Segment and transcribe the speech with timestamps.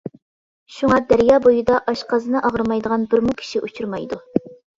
[0.77, 4.21] شۇڭا، دەريا بويىدا ئاشقازىنى ئاغرىمايدىغان بىرمۇ كىشى ئۇچرىمايدۇ.